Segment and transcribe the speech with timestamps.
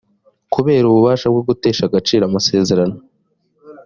[0.53, 2.95] kubera ububasha bwo gutesha agaciro amasezerano